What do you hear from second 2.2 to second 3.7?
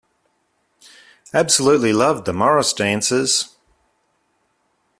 the Morris dancers!